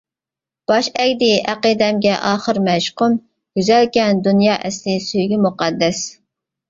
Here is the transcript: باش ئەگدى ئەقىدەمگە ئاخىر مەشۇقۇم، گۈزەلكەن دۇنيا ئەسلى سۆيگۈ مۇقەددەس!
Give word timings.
باش 0.69 0.87
ئەگدى 1.01 1.27
ئەقىدەمگە 1.51 2.15
ئاخىر 2.29 2.61
مەشۇقۇم، 2.69 3.19
گۈزەلكەن 3.59 4.25
دۇنيا 4.29 4.57
ئەسلى 4.71 4.97
سۆيگۈ 5.11 5.41
مۇقەددەس! 5.49 6.01